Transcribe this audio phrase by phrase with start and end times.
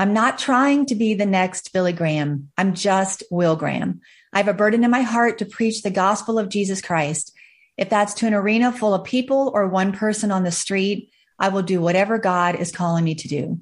[0.00, 2.48] I'm not trying to be the next Billy Graham.
[2.56, 4.00] I'm just Will Graham.
[4.32, 7.34] I have a burden in my heart to preach the gospel of Jesus Christ.
[7.76, 11.50] If that's to an arena full of people or one person on the street, I
[11.50, 13.60] will do whatever God is calling me to do.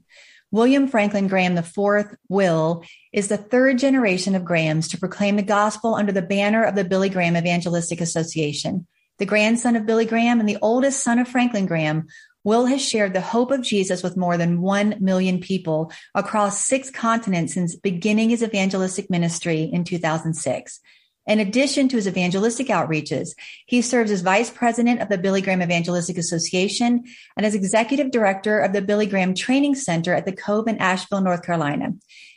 [0.52, 5.96] William Franklin Graham IV, Will, is the third generation of Grahams to proclaim the gospel
[5.96, 8.86] under the banner of the Billy Graham Evangelistic Association.
[9.18, 12.06] The grandson of Billy Graham and the oldest son of Franklin Graham,
[12.44, 16.90] Will has shared the hope of Jesus with more than 1 million people across six
[16.90, 20.80] continents since beginning his evangelistic ministry in 2006.
[21.28, 23.30] In addition to his evangelistic outreaches,
[23.66, 27.04] he serves as vice president of the Billy Graham Evangelistic Association
[27.36, 31.20] and as executive director of the Billy Graham Training Center at the Cove in Asheville,
[31.20, 31.92] North Carolina.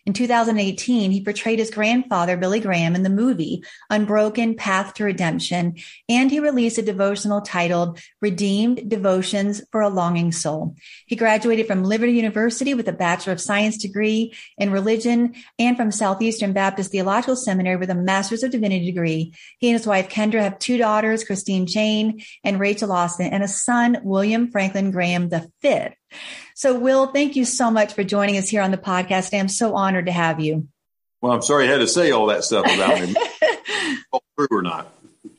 [0.06, 5.76] In 2018, he portrayed his grandfather, Billy Graham, in the movie Unbroken Path to Redemption,
[6.10, 10.76] and he released a devotional titled Redeemed Devotions for a Longing Soul.
[11.06, 15.92] He graduated from Liberty University with a Bachelor of Science degree in religion and from
[15.92, 19.34] Southeastern Baptist Theological Seminary with a Master's of Divinity degree.
[19.60, 23.48] He and his wife, Kendra, have two daughters, Christine Jane and Rachel Austin, and a
[23.48, 25.90] son, William Franklin Graham V.
[26.62, 29.36] So, Will, thank you so much for joining us here on the podcast.
[29.36, 30.68] I'm so honored to have you.
[31.20, 33.16] Well, I'm sorry I had to say all that stuff about me.
[34.38, 34.94] true or not?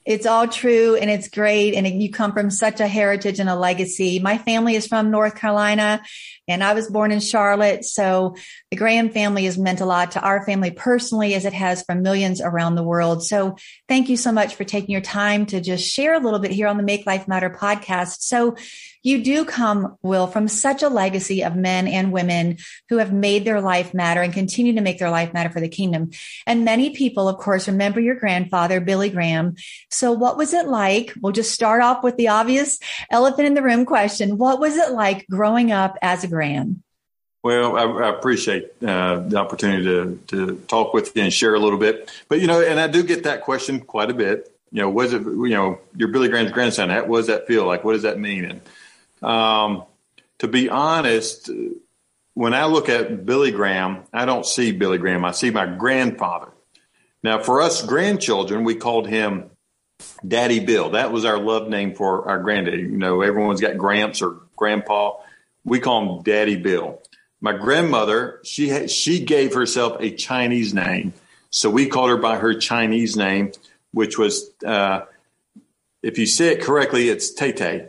[0.04, 1.74] It's all true and it's great.
[1.74, 4.18] And you come from such a heritage and a legacy.
[4.18, 6.02] My family is from North Carolina
[6.48, 7.84] and I was born in Charlotte.
[7.84, 8.34] So
[8.72, 11.94] the Graham family has meant a lot to our family personally, as it has for
[11.94, 13.22] millions around the world.
[13.22, 13.56] So
[13.88, 16.66] thank you so much for taking your time to just share a little bit here
[16.66, 18.22] on the Make Life Matter podcast.
[18.22, 18.56] So
[19.02, 22.58] you do come, Will, from such a legacy of men and women
[22.88, 25.68] who have made their life matter and continue to make their life matter for the
[25.68, 26.10] kingdom.
[26.46, 29.56] And many people, of course, remember your grandfather, Billy Graham.
[29.90, 31.12] So what was it like?
[31.20, 32.78] We'll just start off with the obvious
[33.10, 34.38] elephant in the room question.
[34.38, 36.82] What was it like growing up as a Graham?
[37.42, 41.58] Well, I, I appreciate uh, the opportunity to, to talk with you and share a
[41.58, 42.08] little bit.
[42.28, 44.54] But, you know, and I do get that question quite a bit.
[44.70, 47.82] You know, was it, you know, your Billy Graham's grandson, what does that feel like?
[47.82, 48.44] What does that mean?
[48.44, 48.60] And
[49.22, 49.84] um,
[50.38, 51.50] to be honest,
[52.34, 55.24] when I look at Billy Graham, I don't see Billy Graham.
[55.24, 56.48] I see my grandfather.
[57.22, 59.50] Now, for us grandchildren, we called him
[60.26, 60.90] Daddy Bill.
[60.90, 62.82] That was our love name for our granddaddy.
[62.82, 65.18] You know, everyone's got Gramps or Grandpa.
[65.64, 67.00] We call him Daddy Bill.
[67.40, 71.12] My grandmother, she she gave herself a Chinese name,
[71.50, 73.52] so we called her by her Chinese name,
[73.92, 75.02] which was, uh,
[76.02, 77.88] if you say it correctly, it's Tay Tay.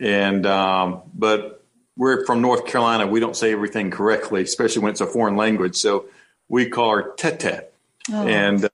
[0.00, 1.64] And um, but
[1.96, 3.06] we're from North Carolina.
[3.06, 5.76] We don't say everything correctly, especially when it's a foreign language.
[5.76, 6.06] So
[6.48, 7.72] we call her Tete,
[8.12, 8.26] oh.
[8.26, 8.68] and uh,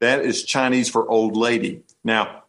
[0.00, 1.82] that is Chinese for old lady.
[2.04, 2.44] Now,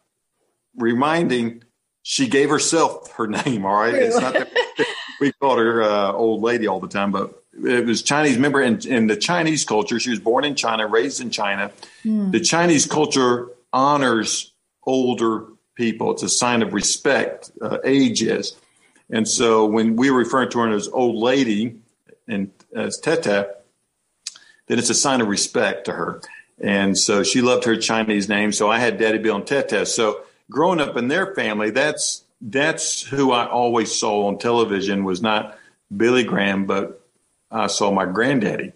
[0.76, 1.62] reminding,
[2.02, 3.64] she gave herself her name.
[3.64, 4.52] All right, it's not that
[5.20, 8.36] we called her uh, old lady all the time, but it was Chinese.
[8.36, 11.70] Remember, in, in the Chinese culture, she was born in China, raised in China.
[12.04, 12.32] Mm.
[12.32, 14.52] The Chinese culture honors
[14.84, 16.12] older people.
[16.12, 18.56] It's a sign of respect, uh, age is.
[19.10, 21.76] And so when we refer to her as old lady
[22.26, 26.20] and as Tete, then it's a sign of respect to her.
[26.58, 28.52] And so she loved her Chinese name.
[28.52, 29.86] So I had Daddy Bill and Tete.
[29.86, 35.22] So growing up in their family, that's that's who I always saw on television was
[35.22, 35.56] not
[35.94, 37.00] Billy Graham, but
[37.50, 38.72] I saw my granddaddy.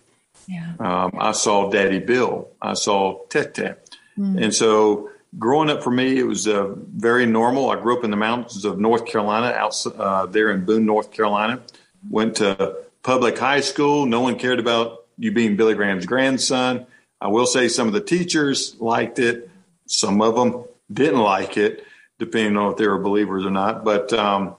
[0.47, 0.75] Yeah.
[0.79, 2.49] Um, I saw Daddy Bill.
[2.63, 3.77] I saw Tete.
[4.17, 4.45] Mm.
[4.45, 7.71] And so growing up for me, it was uh, very normal.
[7.71, 11.13] I grew up in the mountains of North Carolina, out uh, there in Boone, North
[11.13, 11.63] Carolina.
[12.09, 14.07] Went to public high school.
[14.07, 16.87] No one cared about you being Billy Graham's grandson.
[17.21, 19.51] I will say some of the teachers liked it.
[19.87, 21.85] Some of them didn't like it,
[22.19, 23.85] depending on if they were believers or not.
[23.85, 24.57] But um,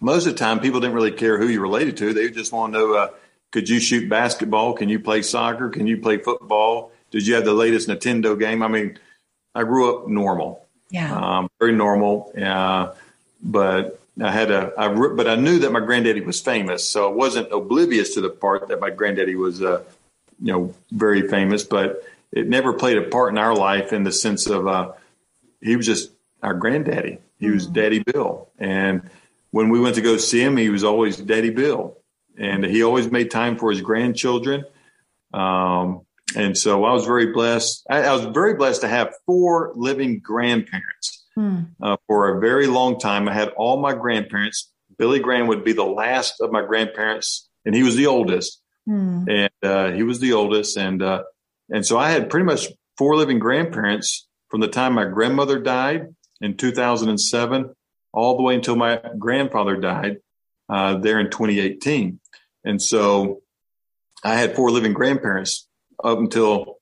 [0.00, 2.12] most of the time, people didn't really care who you related to.
[2.12, 3.08] They just want to know uh,
[3.50, 4.74] could you shoot basketball?
[4.74, 5.70] Can you play soccer?
[5.70, 6.92] Can you play football?
[7.10, 8.62] Did you have the latest Nintendo game?
[8.62, 8.98] I mean,
[9.58, 10.50] I grew up normal.
[10.90, 11.10] Yeah.
[11.12, 12.32] Um, very normal.
[12.52, 12.84] Uh,
[13.42, 14.86] but I had a, I,
[15.20, 16.82] but I knew that my granddaddy was famous.
[16.92, 19.82] So I wasn't oblivious to the part that my granddaddy was, uh,
[20.40, 21.88] you know, very famous, but
[22.30, 24.92] it never played a part in our life in the sense of, uh,
[25.60, 26.12] he was just
[26.42, 27.18] our granddaddy.
[27.38, 27.54] He mm.
[27.54, 28.48] was Daddy Bill.
[28.58, 29.02] And
[29.50, 31.96] when we went to go see him, he was always Daddy Bill.
[32.38, 34.64] and he always made time for his grandchildren.
[35.34, 36.02] Um,
[36.36, 37.86] and so I was very blessed.
[37.88, 41.60] I, I, was very blessed to have four living grandparents hmm.
[41.82, 43.28] uh, for a very long time.
[43.28, 44.70] I had all my grandparents.
[44.98, 48.60] Billy Graham would be the last of my grandparents, and he was the oldest.
[48.86, 49.24] Hmm.
[49.28, 51.22] And uh, he was the oldest, and uh,
[51.70, 56.14] and so I had pretty much four living grandparents from the time my grandmother died
[56.40, 57.74] in 2007
[58.12, 60.16] all the way until my grandfather died
[60.68, 62.18] uh, there in 2018.
[62.64, 63.42] And so
[64.24, 65.67] I had four living grandparents
[66.02, 66.76] up until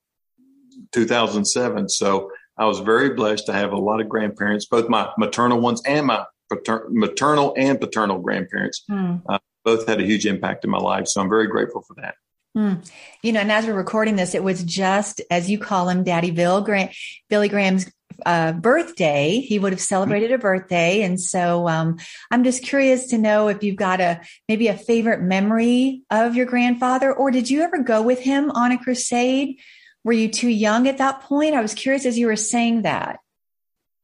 [0.93, 1.89] 2007.
[1.89, 5.83] So I was very blessed to have a lot of grandparents, both my maternal ones
[5.85, 8.85] and my pater- maternal and paternal grandparents.
[8.91, 9.23] Mm.
[9.29, 11.09] Uh, both had a huge impact in my life.
[11.09, 12.15] So I'm very grateful for that.
[12.57, 12.89] Mm.
[13.23, 16.31] You know, and as we're recording this, it was just as you call him, Daddy
[16.31, 16.93] Bill Grant,
[17.29, 17.91] Billy Graham's
[18.25, 19.41] uh, birthday.
[19.41, 21.99] He would have celebrated a birthday, and so um,
[22.31, 26.47] I'm just curious to know if you've got a maybe a favorite memory of your
[26.47, 29.59] grandfather, or did you ever go with him on a crusade?
[30.05, 31.55] Were you too young at that point?
[31.55, 33.19] I was curious as you were saying that.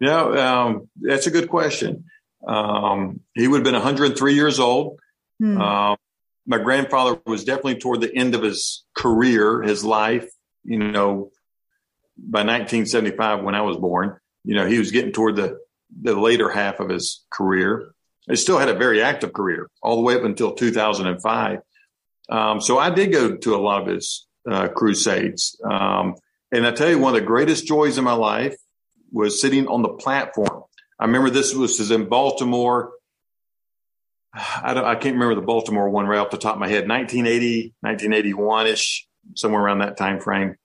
[0.00, 2.06] Yeah, um, that's a good question.
[2.46, 4.98] Um, he would have been 103 years old.
[5.38, 5.60] Hmm.
[5.60, 5.96] Uh,
[6.44, 10.28] my grandfather was definitely toward the end of his career, his life.
[10.64, 11.30] You know,
[12.22, 15.58] by 1975, when I was born, you know, he was getting toward the
[16.00, 17.94] the later half of his career.
[18.26, 21.58] He still had a very active career all the way up until 2005.
[22.30, 25.58] Um, so I did go to a lot of his uh, crusades.
[25.62, 26.14] Um,
[26.50, 28.56] and I tell you, one of the greatest joys in my life
[29.10, 30.62] was sitting on the platform.
[30.98, 32.92] I remember this was in Baltimore
[34.34, 37.74] I, I, can't remember the Baltimore one right off the top of my head, 1980,
[37.80, 40.56] 1981 ish, somewhere around that time frame.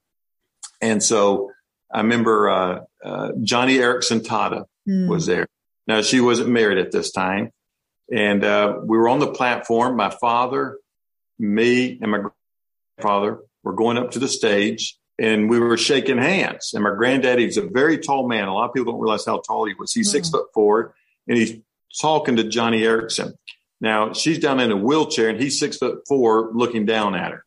[0.82, 1.52] And so
[1.92, 5.08] I remember uh, uh, Joni Eareckson Tada mm.
[5.08, 5.48] was there.
[5.88, 7.52] Now she wasn't married at this time,
[8.14, 9.96] and uh, we were on the platform.
[9.96, 10.80] My father,
[11.40, 12.20] me, and my
[12.98, 16.72] grandfather were going up to the stage, and we were shaking hands.
[16.74, 18.50] And my granddaddy is a very tall man.
[18.50, 19.94] A lot of people don't realize how tall he was.
[19.94, 20.12] He's mm.
[20.12, 20.94] six foot four,
[21.28, 21.58] and he's
[22.00, 23.34] talking to Joni Eareckson.
[23.80, 27.46] Now she's down in a wheelchair and he's six foot four looking down at her.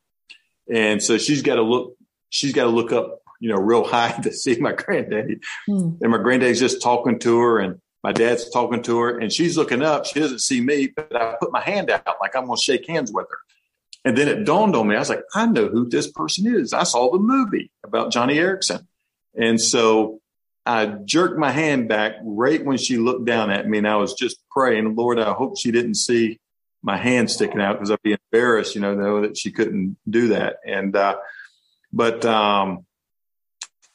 [0.73, 1.97] And so she's got to look,
[2.31, 5.41] she's got to look up, you know, real high to see my granddaddy.
[5.67, 5.91] Hmm.
[6.01, 9.59] And my granddaddy's just talking to her and my dad's talking to her and she's
[9.59, 10.07] looking up.
[10.07, 12.87] She doesn't see me, but I put my hand out like I'm going to shake
[12.89, 13.39] hands with her.
[14.05, 14.97] And then it dawned on me.
[14.97, 16.73] I was like, I know who this person is.
[16.73, 18.87] I saw the movie about Joni Eareckson.
[19.35, 20.21] And so
[20.65, 24.15] I jerked my hand back right when she looked down at me, and I was
[24.15, 26.39] just praying, Lord, I hope she didn't see
[26.83, 30.29] my hand sticking out because I'd be embarrassed, you know, know that she couldn't do
[30.29, 30.57] that.
[30.67, 31.17] And uh,
[31.93, 32.87] but um,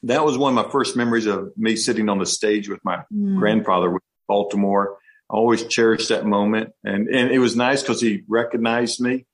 [0.04, 3.04] that was one of my first memories of me sitting on the stage with my
[3.14, 3.38] mm.
[3.38, 4.98] grandfather with Baltimore.
[5.30, 9.26] I always cherished that moment, and and it was nice because he recognized me.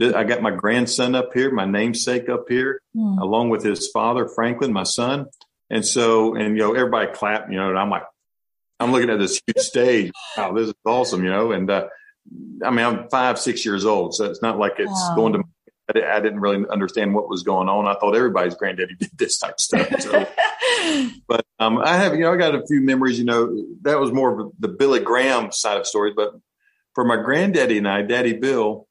[0.00, 3.20] I got my grandson up here, my namesake up here, mm.
[3.20, 5.26] along with his father, Franklin, my son.
[5.68, 8.04] And so, and you know, everybody clapped, you know, and I'm like,
[8.78, 10.12] I'm looking at this huge stage.
[10.36, 11.52] Wow, this is awesome, you know.
[11.52, 11.88] And uh,
[12.64, 15.14] I mean, I'm five, six years old, so it's not like it's wow.
[15.16, 15.42] going to.
[15.96, 17.86] I didn't really understand what was going on.
[17.86, 20.00] I thought everybody's granddaddy did this type of stuff.
[20.00, 20.26] So,
[21.28, 23.18] but um, I have, you know, I got a few memories.
[23.18, 26.14] You know, that was more of the Billy Graham side of stories.
[26.16, 26.34] But
[26.94, 28.86] for my granddaddy and I, Daddy Bill,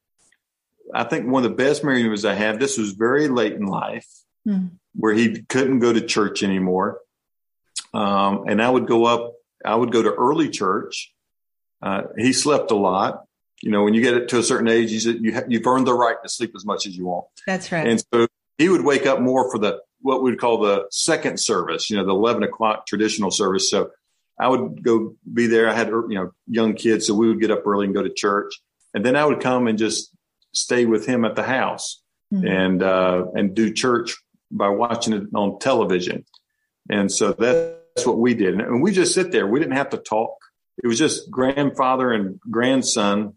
[0.94, 2.60] I think one of the best memories I have.
[2.60, 4.08] This was very late in life.
[4.46, 7.00] Hmm where he couldn't go to church anymore.
[7.94, 9.34] Um, and I would go up,
[9.66, 11.14] I would go to early church.
[11.82, 13.24] Uh, he slept a lot.
[13.62, 15.86] You know, when you get it to a certain age, you, you ha- you've earned
[15.86, 17.26] the right to sleep as much as you want.
[17.46, 17.88] That's right.
[17.88, 21.90] And so he would wake up more for the, what we'd call the second service,
[21.90, 23.70] you know, the 11 o'clock traditional service.
[23.70, 23.92] So
[24.40, 25.70] I would go be there.
[25.70, 27.08] I had, you know, young kids.
[27.08, 28.54] So we would get up early and go to church.
[28.94, 30.16] And then I would come and just
[30.54, 32.02] stay with him at the house
[32.34, 32.48] mm-hmm.
[32.48, 34.16] and, uh, and do church
[34.50, 36.26] by watching it on television.
[36.90, 38.60] And so that's what we did.
[38.60, 39.46] And we just sit there.
[39.46, 40.38] We didn't have to talk.
[40.82, 43.36] It was just grandfather and grandson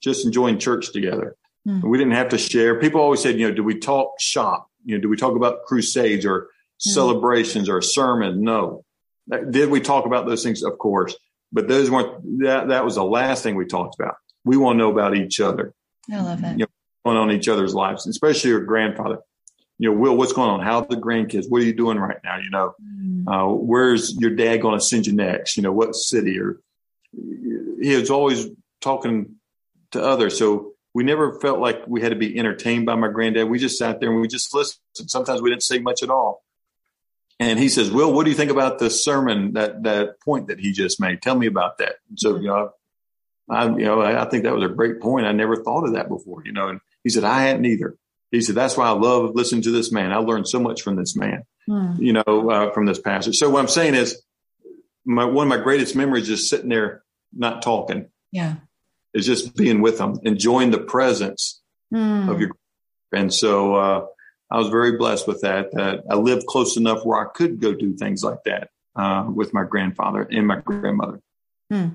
[0.00, 1.36] just enjoying church together.
[1.64, 1.80] Hmm.
[1.86, 2.80] We didn't have to share.
[2.80, 4.68] People always said, you know, do we talk shop?
[4.84, 6.48] You know, do we talk about crusades or
[6.82, 6.90] hmm.
[6.90, 8.42] celebrations or sermon?
[8.42, 8.84] No.
[9.50, 10.62] Did we talk about those things?
[10.62, 11.16] Of course.
[11.52, 14.16] But those weren't, that, that was the last thing we talked about.
[14.44, 15.74] We want to know about each other.
[16.10, 16.52] I love it.
[16.52, 16.66] You know,
[17.04, 19.18] going on each other's lives, especially your grandfather
[19.78, 20.60] you know, Will, what's going on?
[20.60, 21.48] How are the grandkids?
[21.48, 22.38] What are you doing right now?
[22.38, 23.24] You know, mm.
[23.26, 25.56] uh, where's your dad going to send you next?
[25.56, 26.38] You know, what city?
[26.38, 26.60] Or
[27.12, 28.48] he was always
[28.80, 29.36] talking
[29.92, 30.38] to others.
[30.38, 33.48] So we never felt like we had to be entertained by my granddad.
[33.48, 34.80] We just sat there and we just listened.
[34.94, 36.42] Sometimes we didn't say much at all.
[37.40, 40.58] And he says, Will, what do you think about the sermon, that, that point that
[40.58, 41.22] he just made?
[41.22, 41.96] Tell me about that.
[42.16, 42.72] so, you know,
[43.48, 45.26] I, you know, I, think that was a great point.
[45.26, 47.96] I never thought of that before, you know, and he said, I hadn't either.
[48.30, 50.12] He said, that's why I love listening to this man.
[50.12, 51.94] I learned so much from this man, hmm.
[51.98, 53.36] you know, uh, from this passage.
[53.36, 54.20] So what I'm saying is
[55.04, 57.02] my, one of my greatest memories is sitting there,
[57.32, 58.08] not talking.
[58.32, 58.56] Yeah.
[59.14, 62.28] Is just being with them, enjoying the presence hmm.
[62.28, 62.50] of your,
[63.12, 64.06] and so, uh,
[64.50, 65.72] I was very blessed with that.
[65.72, 69.52] That I lived close enough where I could go do things like that uh, with
[69.52, 71.20] my grandfather and my grandmother.
[71.70, 71.88] Hmm.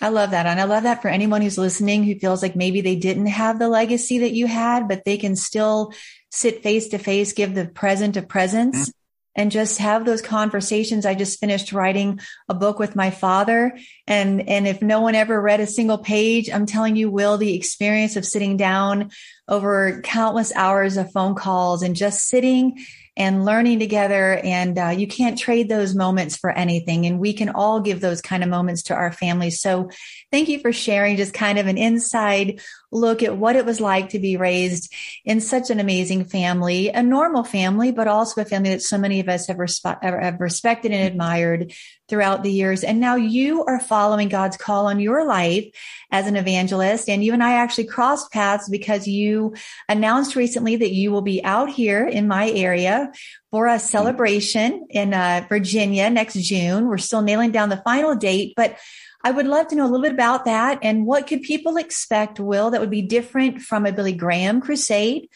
[0.00, 0.46] I love that.
[0.46, 3.58] And I love that for anyone who's listening who feels like maybe they didn't have
[3.58, 5.92] the legacy that you had, but they can still
[6.30, 8.76] sit face to face, give the present a presence.
[8.76, 8.95] Mm-hmm
[9.36, 11.06] and just have those conversations.
[11.06, 13.78] I just finished writing a book with my father.
[14.06, 17.54] And, and if no one ever read a single page, I'm telling you, Will, the
[17.54, 19.10] experience of sitting down
[19.46, 22.78] over countless hours of phone calls and just sitting
[23.16, 24.40] and learning together.
[24.42, 27.06] And uh, you can't trade those moments for anything.
[27.06, 29.60] And we can all give those kind of moments to our families.
[29.60, 29.90] So
[30.36, 32.60] thank you for sharing just kind of an inside
[32.92, 34.92] look at what it was like to be raised
[35.24, 39.18] in such an amazing family, a normal family, but also a family that so many
[39.18, 41.72] of us have, respe- have respected and admired
[42.08, 42.84] throughout the years.
[42.84, 45.66] And now you are following God's call on your life
[46.10, 47.08] as an evangelist.
[47.08, 49.54] And you and I actually crossed paths because you
[49.88, 53.10] announced recently that you will be out here in my area
[53.50, 56.86] for a celebration in uh, Virginia next June.
[56.86, 58.76] We're still nailing down the final date, but
[59.24, 62.38] I would love to know a little bit about that and what could people expect,
[62.38, 65.28] Will, that would be different from a Billy Graham crusade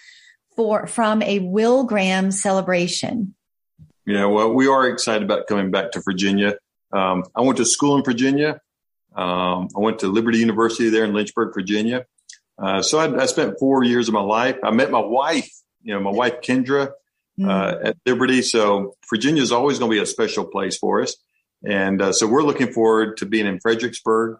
[0.54, 3.34] for from a Will Graham celebration?
[4.10, 6.56] Yeah, well, we are excited about coming back to Virginia.
[6.92, 8.60] Um, I went to school in Virginia.
[9.14, 12.06] Um, I went to Liberty University there in Lynchburg, Virginia.
[12.58, 14.56] Uh, so I, I, spent four years of my life.
[14.64, 15.48] I met my wife,
[15.82, 16.92] you know, my wife Kendra uh,
[17.38, 17.86] mm.
[17.86, 18.42] at Liberty.
[18.42, 21.14] So Virginia is always going to be a special place for us.
[21.64, 24.38] And uh, so we're looking forward to being in Fredericksburg.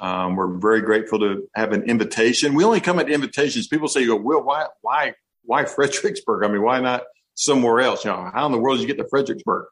[0.00, 2.54] Um, we're very grateful to have an invitation.
[2.54, 3.68] We only come at invitations.
[3.68, 5.12] People say, "You go, Will, why, why,
[5.44, 6.42] why Fredericksburg?
[6.42, 7.02] I mean, why not
[7.34, 8.04] somewhere else?
[8.04, 9.66] You know, how in the world did you get to Fredericksburg?"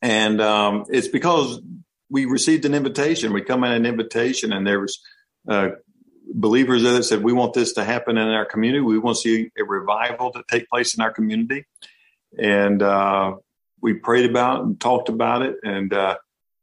[0.00, 1.60] And um, it's because
[2.10, 3.32] we received an invitation.
[3.32, 5.00] We come in an invitation, and there was
[5.48, 5.70] uh,
[6.32, 8.80] believers that said, "We want this to happen in our community.
[8.80, 11.64] We want to see a revival to take place in our community."
[12.38, 13.36] And uh,
[13.80, 16.16] we prayed about and talked about it, and uh,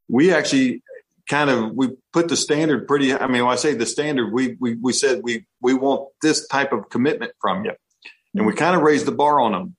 [0.07, 0.81] we actually
[1.27, 3.13] kind of we put the standard pretty.
[3.13, 6.47] I mean, when I say the standard, we we we said we we want this
[6.47, 7.73] type of commitment from you,
[8.33, 9.75] and we kind of raised the bar on them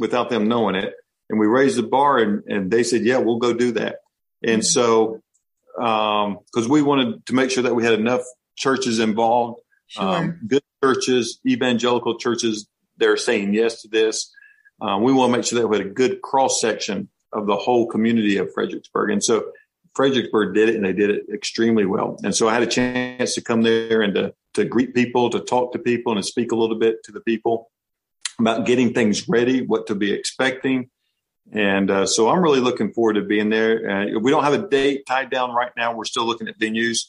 [0.00, 0.92] without them knowing it,
[1.28, 3.98] and we raised the bar, and and they said, yeah, we'll go do that,
[4.42, 5.22] and so
[5.76, 8.22] because um, we wanted to make sure that we had enough
[8.56, 10.04] churches involved, sure.
[10.04, 12.66] um, good churches, evangelical churches,
[12.96, 14.32] they're saying yes to this.
[14.80, 17.56] Um, we want to make sure that we had a good cross section of the
[17.56, 19.10] whole community of Fredericksburg.
[19.10, 19.52] And so
[19.94, 22.18] Fredericksburg did it and they did it extremely well.
[22.22, 25.40] And so I had a chance to come there and to, to greet people, to
[25.40, 27.70] talk to people and to speak a little bit to the people
[28.40, 30.90] about getting things ready, what to be expecting.
[31.52, 33.90] And uh, so I'm really looking forward to being there.
[33.90, 35.94] Uh, we don't have a date tied down right now.
[35.94, 37.06] We're still looking at venues,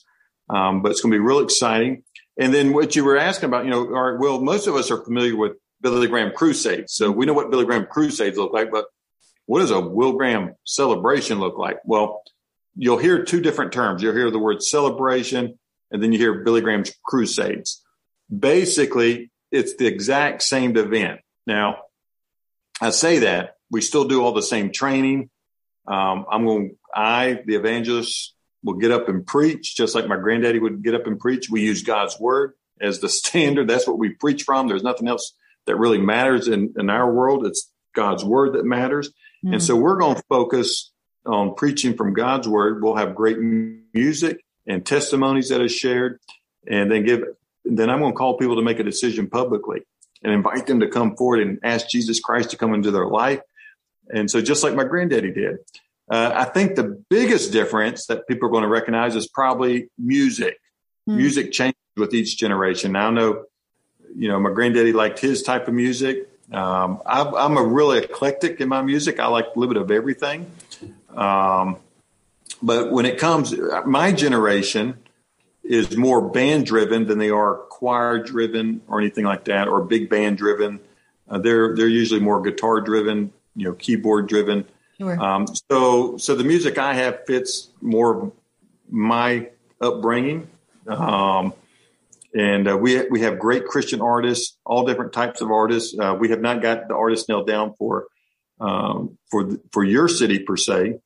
[0.50, 2.03] um, but it's going to be real exciting.
[2.38, 4.89] And then what you were asking about, you know, all right, well, most of us
[4.89, 6.93] are familiar with Billy Graham crusades.
[6.93, 8.85] So we know what Billy Graham crusades look like, but
[9.45, 11.79] what does a Will Graham celebration look like?
[11.85, 12.23] Well,
[12.75, 14.01] you'll hear two different terms.
[14.01, 15.59] You'll hear the word celebration
[15.91, 17.83] and then you hear Billy Graham's crusades.
[18.35, 21.22] Basically, it's the exact same event.
[21.46, 21.77] Now,
[22.79, 25.29] I say that we still do all the same training.
[25.88, 30.60] Um, I'm going, I, the evangelist, will get up and preach just like my granddaddy
[30.60, 31.50] would get up and preach.
[31.50, 33.67] We use God's word as the standard.
[33.67, 34.67] That's what we preach from.
[34.67, 35.34] There's nothing else
[35.65, 37.46] that really matters in, in our world.
[37.46, 39.10] It's God's word that matters.
[39.10, 39.53] Mm-hmm.
[39.53, 40.91] And so we're going to focus
[41.25, 42.84] on preaching from God's word.
[42.84, 46.20] We'll have great music and testimonies that are shared
[46.67, 47.24] and then give,
[47.63, 49.81] then I'm going to call people to make a decision publicly
[50.23, 53.41] and invite them to come forward and ask Jesus Christ to come into their life.
[54.13, 55.57] And so just like my granddaddy did,
[56.09, 60.59] uh, I think the biggest difference that people are going to recognize is probably music.
[61.07, 61.17] Mm-hmm.
[61.17, 62.91] Music changes with each generation.
[62.91, 63.45] Now I know
[64.15, 66.29] you know, my granddaddy liked his type of music.
[66.51, 69.19] Um, I, am a really eclectic in my music.
[69.19, 70.51] I like a little bit of everything.
[71.15, 71.77] Um,
[72.61, 74.99] but when it comes, my generation
[75.63, 80.09] is more band driven than they are choir driven or anything like that, or big
[80.09, 80.79] band driven.
[81.29, 84.65] Uh, they're they're usually more guitar driven, you know, keyboard driven.
[84.99, 85.19] Sure.
[85.19, 88.31] Um, so so the music I have fits more
[88.89, 89.49] my
[89.79, 90.47] upbringing.
[90.87, 91.53] Um,
[92.33, 95.97] and uh, we we have great Christian artists, all different types of artists.
[95.97, 98.07] Uh, we have not got the artists nailed down for
[98.59, 100.99] um, for for your city per se,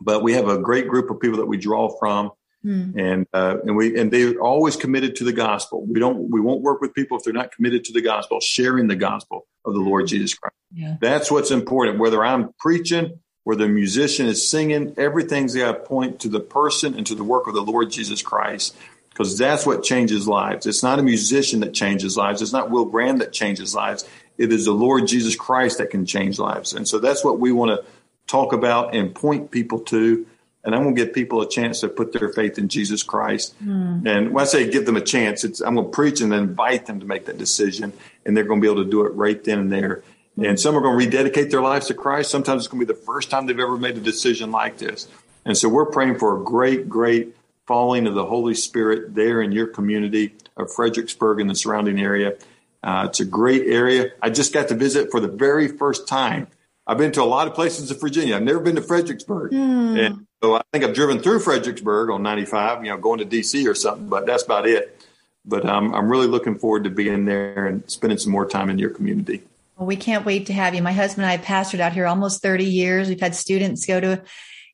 [0.00, 2.30] but we have a great group of people that we draw from.
[2.68, 3.00] Mm.
[3.00, 5.86] And uh, and we and they're always committed to the gospel.
[5.86, 8.88] We don't we won't work with people if they're not committed to the gospel, sharing
[8.88, 10.54] the gospel of the Lord Jesus Christ.
[10.74, 10.96] Yeah.
[11.00, 11.98] That's what's important.
[11.98, 16.94] Whether I'm preaching, whether the musician is singing, everything's got to point to the person
[16.94, 18.76] and to the work of the Lord Jesus Christ
[19.08, 20.66] because that's what changes lives.
[20.66, 22.40] It's not a musician that changes lives.
[22.40, 24.08] It's not Will Graham that changes lives.
[24.36, 26.72] It is the Lord Jesus Christ that can change lives.
[26.72, 27.84] And so that's what we want to
[28.28, 30.26] talk about and point people to.
[30.68, 33.54] And I'm going to give people a chance to put their faith in Jesus Christ.
[33.64, 34.06] Mm.
[34.06, 36.40] And when I say give them a chance, it's I'm going to preach and then
[36.40, 37.94] invite them to make that decision.
[38.26, 40.02] And they're going to be able to do it right then and there.
[40.36, 40.50] Mm.
[40.50, 42.30] And some are going to rededicate their lives to Christ.
[42.30, 45.08] Sometimes it's going to be the first time they've ever made a decision like this.
[45.46, 47.34] And so we're praying for a great, great
[47.66, 52.34] falling of the Holy Spirit there in your community of Fredericksburg and the surrounding area.
[52.82, 54.10] Uh, it's a great area.
[54.20, 56.48] I just got to visit for the very first time.
[56.86, 58.36] I've been to a lot of places in Virginia.
[58.36, 59.52] I've never been to Fredericksburg.
[59.52, 60.06] Mm.
[60.06, 63.68] And so I think I've driven through Fredericksburg on 95, you know, going to DC
[63.68, 65.00] or something, but that's about it.
[65.44, 68.78] But um, I'm really looking forward to being there and spending some more time in
[68.78, 69.42] your community.
[69.76, 70.82] Well, we can't wait to have you.
[70.82, 73.08] My husband and I pastored out here almost 30 years.
[73.08, 74.22] We've had students go to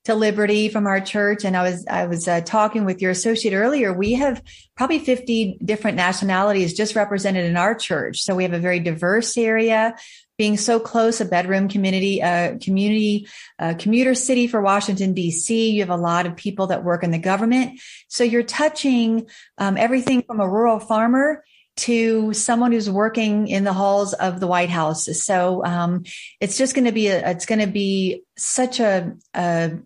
[0.05, 1.45] to Liberty from our church.
[1.45, 3.93] And I was, I was uh, talking with your associate earlier.
[3.93, 4.43] We have
[4.77, 8.21] probably 50 different nationalities just represented in our church.
[8.21, 9.95] So we have a very diverse area
[10.37, 15.73] being so close, a bedroom community, uh, community, uh, commuter city for Washington, DC.
[15.73, 17.81] You have a lot of people that work in the government.
[18.09, 21.45] So you're touching, um, everything from a rural farmer
[21.77, 25.09] to someone who's working in the halls of the White House.
[25.25, 26.05] So um,
[26.41, 29.79] it's just going to be a, it's going to be such a, a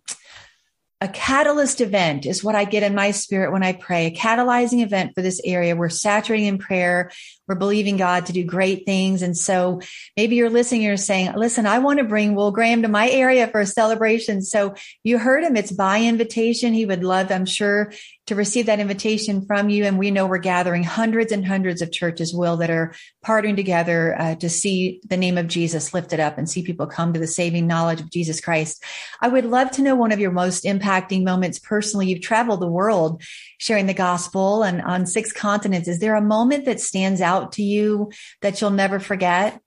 [1.00, 4.06] a catalyst event is what I get in my spirit when I pray.
[4.06, 5.76] A catalyzing event for this area.
[5.76, 7.12] We're saturating in prayer.
[7.46, 9.22] We're believing God to do great things.
[9.22, 9.80] And so
[10.16, 13.46] maybe you're listening, you're saying, listen, I want to bring Will Graham to my area
[13.46, 14.42] for a celebration.
[14.42, 15.56] So you heard him.
[15.56, 16.72] It's by invitation.
[16.72, 17.92] He would love, I'm sure,
[18.28, 19.84] to receive that invitation from you.
[19.84, 22.94] And we know we're gathering hundreds and hundreds of churches, Will, that are
[23.24, 27.14] partnering together uh, to see the name of Jesus lifted up and see people come
[27.14, 28.84] to the saving knowledge of Jesus Christ.
[29.22, 32.08] I would love to know one of your most impacting moments personally.
[32.08, 33.22] You've traveled the world
[33.56, 35.88] sharing the gospel and on six continents.
[35.88, 39.58] Is there a moment that stands out to you that you'll never forget?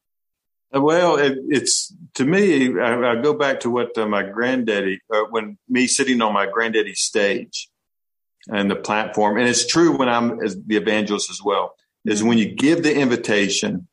[0.72, 2.80] Well, it, it's to me.
[2.80, 6.46] I, I, go back to what uh, my granddaddy, uh, when me sitting on my
[6.46, 7.71] granddaddy's stage,
[8.48, 9.38] and the platform.
[9.38, 11.76] And it's true when I'm as the evangelist as well,
[12.06, 13.88] is when you give the invitation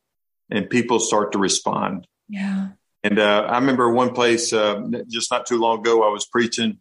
[0.49, 2.07] and people start to respond.
[2.27, 2.69] Yeah.
[3.03, 6.79] And uh, I remember one place uh, just not too long ago, I was preaching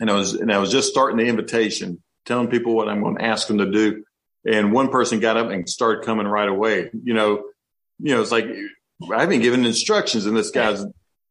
[0.00, 3.16] and I was, and I was just starting the invitation, telling people what I'm going
[3.16, 4.04] to ask them to do.
[4.46, 6.90] And one person got up and started coming right away.
[6.92, 7.44] You know,
[7.98, 8.46] you know, it's like,
[9.12, 10.84] I've been given instructions and this guy's,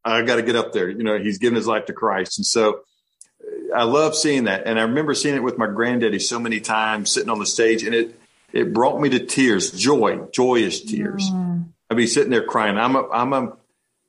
[0.03, 0.89] I got to get up there.
[0.89, 2.37] You know, he's given his life to Christ.
[2.37, 2.81] And so
[3.73, 7.11] I love seeing that, and I remember seeing it with my granddaddy so many times,
[7.11, 8.19] sitting on the stage, and it
[8.53, 11.29] it brought me to tears, joy, joyous tears.
[11.31, 11.65] Mm.
[11.89, 12.77] I'd be sitting there crying.
[12.77, 13.57] I'm a, I'm a,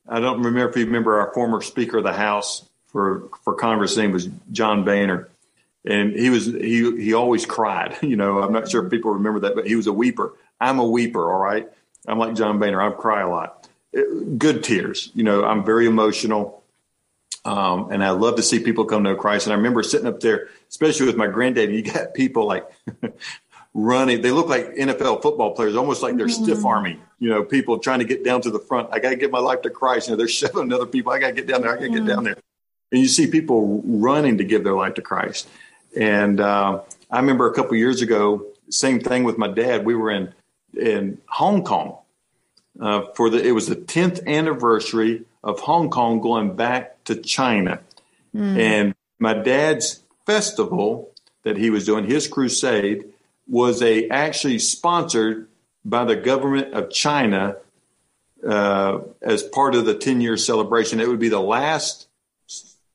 [0.09, 3.93] I don't remember if you remember our former Speaker of the House for for Congress.
[3.93, 5.29] His name was John Boehner,
[5.85, 7.97] and he was he he always cried.
[8.03, 10.33] You know, I'm not sure if people remember that, but he was a weeper.
[10.61, 11.31] I'm a weeper.
[11.33, 11.69] All right,
[12.07, 12.81] I'm like John Boehner.
[12.81, 13.69] I cry a lot.
[13.93, 15.11] Good tears.
[15.15, 16.64] You know, I'm very emotional.
[17.45, 19.47] Um, and I love to see people come to Christ.
[19.47, 22.67] And I remember sitting up there, especially with my granddad, you got people like
[23.75, 24.23] running.
[24.23, 26.45] They look like NFL football players, almost like they're mm-hmm.
[26.45, 28.89] stiff arming, you know, people trying to get down to the front.
[28.93, 30.09] I got to get my life to Christ.
[30.09, 31.13] You know, there's seven other people.
[31.13, 31.71] I got to get down there.
[31.71, 32.07] I got to mm-hmm.
[32.07, 32.37] get down there.
[32.93, 35.49] And you see people running to give their life to Christ.
[35.97, 36.81] And uh,
[37.11, 39.85] I remember a couple years ago, same thing with my dad.
[39.85, 40.35] We were in
[40.77, 41.99] in Hong Kong
[42.81, 43.45] uh, for the.
[43.45, 47.81] It was the 10th anniversary of Hong Kong going back to China.
[48.35, 48.59] Mm.
[48.59, 51.13] And my dad's festival
[51.45, 53.05] that he was doing, his crusade,
[53.47, 55.49] was a actually sponsored
[55.85, 57.57] by the government of China
[58.47, 60.99] uh, as part of the 10 year celebration.
[60.99, 62.09] It would be the last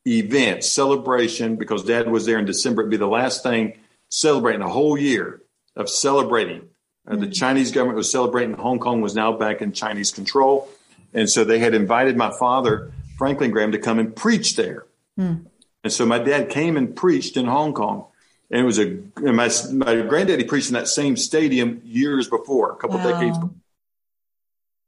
[0.07, 2.81] event, celebration, because dad was there in December.
[2.81, 3.77] It'd be the last thing
[4.09, 5.41] celebrating a whole year
[5.75, 6.67] of celebrating.
[7.07, 7.31] Uh, the hmm.
[7.31, 8.53] Chinese government was celebrating.
[8.55, 10.67] Hong Kong was now back in Chinese control.
[11.13, 14.85] And so they had invited my father, Franklin Graham, to come and preach there.
[15.17, 15.35] Hmm.
[15.83, 18.05] And so my dad came and preached in Hong Kong.
[18.51, 22.75] And it was a, my, my granddaddy preached in that same stadium years before, a
[22.75, 23.11] couple wow.
[23.11, 23.55] decades before.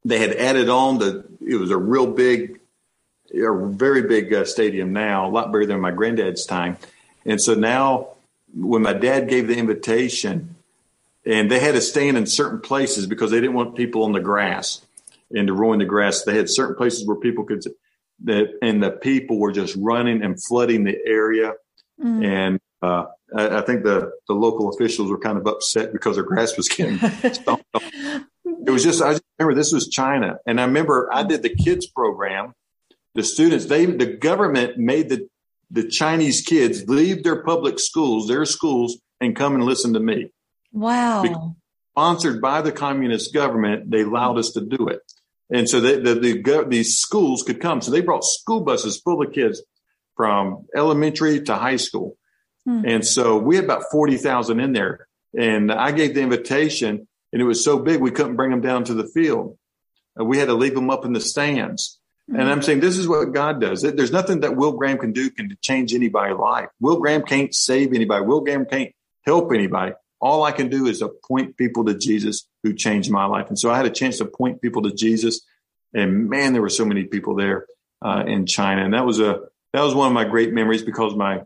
[0.03, 2.59] They had added on the, it was a real big,
[3.33, 6.77] a very big uh, stadium now, a lot bigger than my granddad's time.
[7.23, 8.09] And so now,
[8.53, 10.55] when my dad gave the invitation,
[11.23, 14.19] and they had to stand in certain places because they didn't want people on the
[14.19, 14.81] grass
[15.33, 16.23] and to ruin the grass.
[16.23, 17.63] They had certain places where people could
[18.23, 21.53] that, and the people were just running and flooding the area.
[21.99, 22.25] Mm.
[22.25, 26.25] And uh, I, I, think the, the local officials were kind of upset because their
[26.25, 26.97] grass was getting
[27.33, 30.37] stomped It was just, I just remember this was China.
[30.45, 32.53] And I remember I did the kids program.
[33.13, 35.27] The students, they, the government made the,
[35.69, 40.31] the Chinese kids leave their public schools, their schools, and come and listen to me.
[40.71, 41.21] Wow.
[41.21, 41.51] Because
[41.91, 45.01] sponsored by the communist government, they allowed us to do it.
[45.51, 47.81] And so they, the, the, these schools could come.
[47.81, 49.61] So they brought school buses full of kids
[50.15, 52.17] from elementary to high school.
[52.65, 52.83] Hmm.
[52.85, 55.07] And so we had about 40,000 in there.
[55.37, 58.83] And I gave the invitation and it was so big we couldn't bring them down
[58.85, 59.57] to the field.
[60.15, 61.99] We had to leave them up in the stands.
[62.29, 62.39] Hmm.
[62.39, 63.81] And I'm saying this is what God does.
[63.81, 66.69] There's nothing that Will Graham can do can change anybody's life.
[66.79, 68.25] Will Graham can't save anybody.
[68.25, 68.93] Will Graham can't
[69.25, 69.93] help anybody.
[70.21, 73.47] All I can do is appoint people to Jesus who changed my life.
[73.49, 75.41] And so I had a chance to point people to Jesus.
[75.93, 77.65] And man, there were so many people there
[78.01, 78.85] uh, in China.
[78.85, 79.39] And that was a,
[79.73, 81.41] that was one of my great memories because my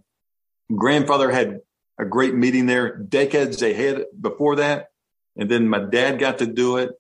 [0.76, 1.62] grandfather had
[1.98, 4.90] a great meeting there decades ahead before that.
[5.38, 6.92] And then my dad got to do it.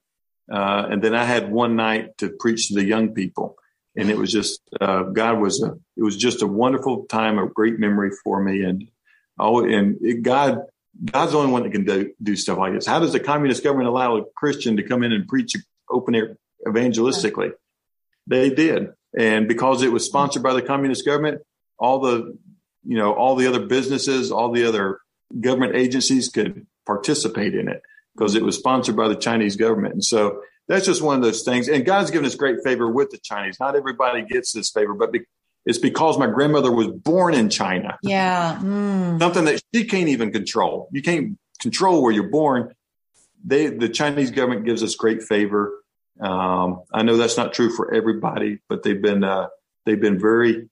[0.51, 3.57] Uh, and then I had one night to preach to the young people.
[3.97, 7.47] And it was just, uh, God was a, it was just a wonderful time, a
[7.47, 8.63] great memory for me.
[8.63, 8.87] And,
[9.39, 10.63] oh, and it, God,
[11.03, 12.85] God's the only one that can do, do stuff like this.
[12.85, 15.55] How does the communist government allow a Christian to come in and preach
[15.89, 17.51] open air evangelistically?
[18.27, 18.93] They did.
[19.17, 21.41] And because it was sponsored by the communist government,
[21.77, 22.37] all the,
[22.85, 24.99] you know, all the other businesses, all the other
[25.39, 27.81] government agencies could participate in it
[28.15, 29.93] because it was sponsored by the Chinese government.
[29.93, 31.67] And so that's just one of those things.
[31.67, 33.59] And God's given us great favor with the Chinese.
[33.59, 35.11] Not everybody gets this favor, but
[35.65, 37.97] it's because my grandmother was born in China.
[38.03, 38.59] Yeah.
[38.61, 39.19] Mm.
[39.19, 40.89] Something that she can't even control.
[40.91, 42.73] You can't control where you're born.
[43.43, 45.73] They, the Chinese government gives us great favor.
[46.19, 49.47] Um, I know that's not true for everybody, but they've been, uh,
[49.85, 50.69] they've been very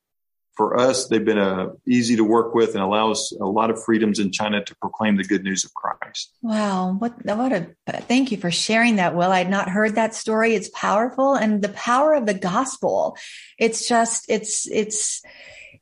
[0.56, 3.84] for us, they've been uh, easy to work with and allow us a lot of
[3.84, 6.32] freedoms in China to proclaim the good news of Christ.
[6.42, 7.68] Wow, what what a
[8.02, 9.16] thank you for sharing that.
[9.16, 10.54] Will I had not heard that story.
[10.54, 13.18] It's powerful, and the power of the gospel.
[13.58, 15.24] It's just it's it's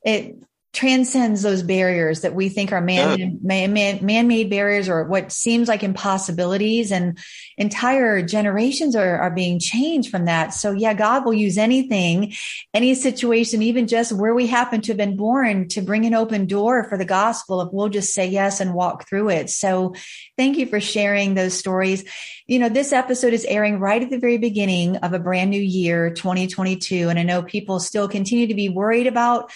[0.04, 0.36] it
[0.74, 5.68] transcends those barriers that we think are man, man, man, man-made barriers or what seems
[5.68, 7.18] like impossibilities and
[7.58, 10.54] entire generations are, are being changed from that.
[10.54, 12.34] So yeah, God will use anything,
[12.74, 16.46] any situation, even just where we happen to have been born to bring an open
[16.46, 19.50] door for the gospel if we'll just say yes and walk through it.
[19.50, 19.94] So
[20.38, 22.06] thank you for sharing those stories.
[22.48, 25.62] You know, this episode is airing right at the very beginning of a brand new
[25.62, 27.10] year, 2022.
[27.10, 29.52] And I know people still continue to be worried about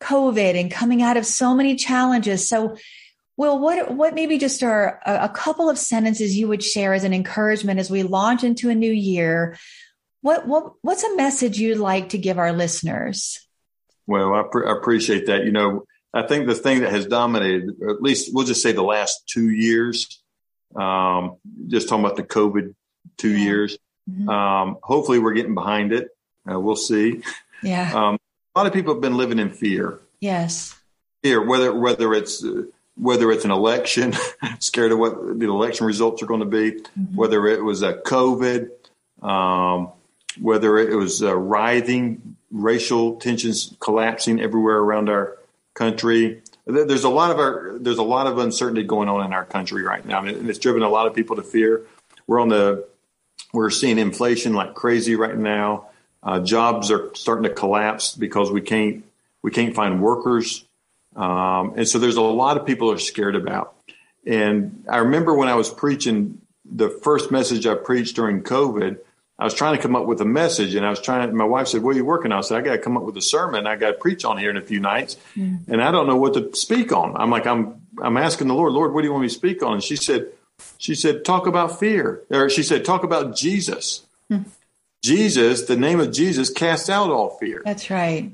[0.00, 2.48] COVID and coming out of so many challenges.
[2.48, 2.76] So,
[3.36, 7.14] Will, what what maybe just are a, couple of sentences you would share as an
[7.14, 9.56] encouragement as we launch into a new year?
[10.22, 13.46] What what what's a message you'd like to give our listeners?
[14.08, 15.44] Well, I, I appreciate that.
[15.44, 18.82] You know, I think the thing that has dominated, at least we'll just say the
[18.82, 20.20] last two years,
[20.74, 21.36] um,
[21.68, 22.74] just talking about the COVID
[23.18, 23.44] two yeah.
[23.44, 23.78] years.
[24.10, 24.28] Mm-hmm.
[24.28, 26.08] Um, hopefully, we're getting behind it.
[26.50, 27.22] Uh, we'll see.
[27.62, 27.92] Yeah.
[27.94, 28.18] Um,
[28.58, 30.00] lot of people have been living in fear.
[30.20, 30.74] Yes.
[31.22, 32.64] Fear, whether whether it's uh,
[32.96, 34.14] whether it's an election,
[34.58, 37.16] scared of what the election results are going to be, mm-hmm.
[37.16, 38.70] whether it was a COVID,
[39.22, 39.92] um,
[40.40, 45.38] whether it was a writhing racial tensions collapsing everywhere around our
[45.74, 46.42] country.
[46.66, 49.82] There's a lot of our there's a lot of uncertainty going on in our country
[49.82, 51.86] right now, and it's driven a lot of people to fear.
[52.26, 52.86] We're on the
[53.52, 55.88] we're seeing inflation like crazy right now.
[56.28, 59.02] Uh, jobs are starting to collapse because we can't
[59.42, 60.62] we can't find workers,
[61.16, 63.74] um, and so there's a lot of people are scared about.
[64.26, 68.98] And I remember when I was preaching the first message I preached during COVID,
[69.38, 71.34] I was trying to come up with a message, and I was trying.
[71.34, 73.04] My wife said, "What are you working on?" I said, "I got to come up
[73.04, 73.66] with a sermon.
[73.66, 75.66] I got to preach on here in a few nights, mm.
[75.66, 78.74] and I don't know what to speak on." I'm like, I'm I'm asking the Lord,
[78.74, 79.74] Lord, what do you want me to speak on?
[79.74, 80.26] And she said,
[80.76, 84.04] she said, talk about fear, or she said, talk about Jesus.
[84.30, 84.44] Mm.
[85.08, 87.62] Jesus, the name of Jesus casts out all fear.
[87.64, 88.32] That's right.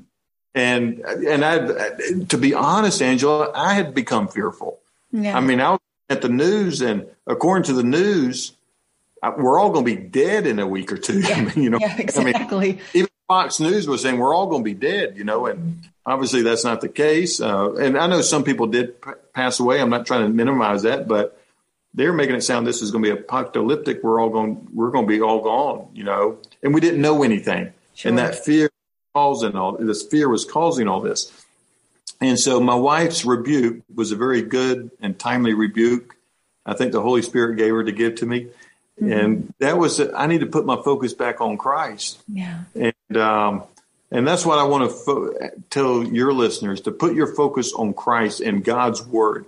[0.53, 4.79] And and I to be honest, Angela, I had become fearful.
[5.11, 5.37] Yeah.
[5.37, 8.53] I mean, I was at the news and according to the news,
[9.37, 11.19] we're all going to be dead in a week or two.
[11.27, 12.69] Yeah, I mean, you know, yeah, exactly.
[12.69, 15.47] I mean, even Fox News was saying we're all going to be dead, you know,
[15.47, 17.41] and obviously that's not the case.
[17.41, 19.81] Uh, and I know some people did p- pass away.
[19.81, 21.41] I'm not trying to minimize that, but
[21.93, 24.03] they're making it sound this is going to be apocalyptic.
[24.03, 27.23] We're all going, we're going to be all gone, you know, and we didn't know
[27.23, 27.71] anything.
[27.93, 28.09] Sure.
[28.09, 28.69] And that fear
[29.13, 31.31] causing all this fear was causing all this.
[32.19, 36.17] And so my wife's rebuke was a very good and timely rebuke.
[36.65, 38.47] I think the Holy Spirit gave her to give to me.
[39.01, 39.11] Mm-hmm.
[39.11, 42.21] And that was, I need to put my focus back on Christ.
[42.27, 42.63] Yeah.
[42.75, 43.63] And, um,
[44.11, 45.33] And that's what I want to fo-
[45.69, 49.45] tell your listeners to put your focus on Christ and God's word.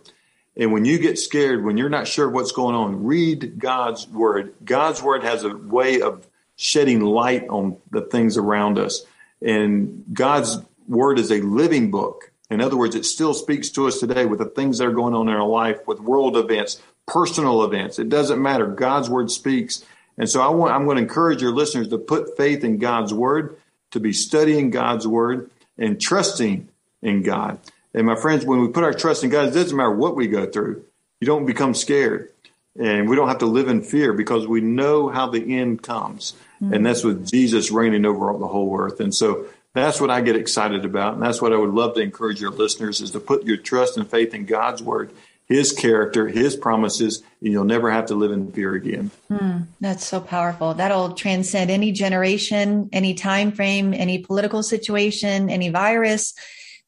[0.58, 4.54] And when you get scared, when you're not sure what's going on, read God's word.
[4.66, 6.26] God's word has a way of
[6.58, 9.06] shedding light on the things around us.
[9.42, 12.32] And God's word is a living book.
[12.50, 15.14] In other words, it still speaks to us today with the things that are going
[15.14, 18.00] on in our life, with world events, personal events.
[18.00, 18.68] It doesn't matter.
[18.68, 19.84] God's word speaks.
[20.18, 23.14] And so I want, I'm going to encourage your listeners to put faith in God's
[23.14, 23.58] word,
[23.92, 26.68] to be studying God's word and trusting
[27.02, 27.60] in God.
[27.94, 30.28] And my friends, when we put our trust in God, it doesn't matter what we
[30.28, 30.84] go through.
[31.20, 32.32] You don't become scared.
[32.80, 36.34] And we don't have to live in fear because we know how the end comes.
[36.62, 36.74] Mm-hmm.
[36.74, 39.00] And that's with Jesus reigning over the whole earth.
[39.00, 41.14] And so that's what I get excited about.
[41.14, 43.98] And that's what I would love to encourage your listeners is to put your trust
[43.98, 45.12] and faith in God's word,
[45.46, 49.12] his character, his promises, and you'll never have to live in fear again.
[49.30, 50.74] Mm, that's so powerful.
[50.74, 56.34] That'll transcend any generation, any time frame, any political situation, any virus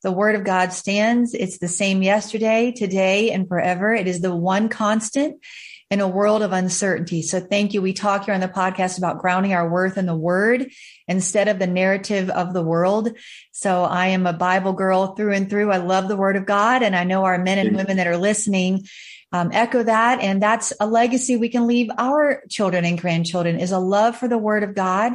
[0.02, 1.34] the word of God stands.
[1.34, 3.94] It's the same yesterday, today, and forever.
[3.94, 5.42] It is the one constant
[5.92, 7.24] in a world of uncertainty.
[7.24, 7.82] So thank you.
[7.82, 10.72] We talk here on the podcast about grounding our worth in the word
[11.08, 13.12] instead of the narrative of the world.
[13.52, 15.72] So I am a Bible girl through and through.
[15.72, 16.84] I love the word of God.
[16.84, 18.86] And I know our men and women that are listening
[19.32, 20.22] um, echo that.
[20.22, 24.28] And that's a legacy we can leave our children and grandchildren is a love for
[24.28, 25.14] the word of God.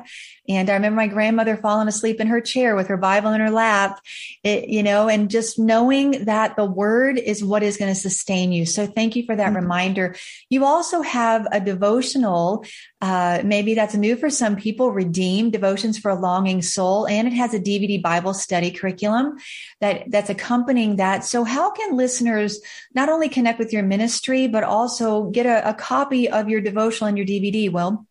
[0.48, 3.50] And I remember my grandmother falling asleep in her chair with her Bible in her
[3.50, 4.00] lap,
[4.42, 8.52] it, you know, and just knowing that the word is what is going to sustain
[8.52, 8.66] you.
[8.66, 9.56] So thank you for that mm-hmm.
[9.56, 10.16] reminder.
[10.50, 12.64] You also have a devotional.
[13.04, 17.06] Uh, maybe that's new for some people, Redeem Devotions for a Longing Soul.
[17.06, 19.36] And it has a DVD Bible study curriculum
[19.82, 21.22] that that's accompanying that.
[21.22, 22.62] So how can listeners
[22.94, 27.08] not only connect with your ministry, but also get a, a copy of your devotional
[27.08, 27.70] and your DVD?
[27.70, 28.06] Well,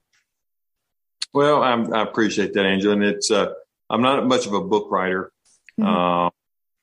[1.34, 2.94] well, I'm, i appreciate that, Angel.
[2.94, 3.48] And it's, uh,
[3.90, 5.32] I'm not much of a book writer.
[5.82, 6.28] Mm-hmm.
[6.28, 6.30] Uh,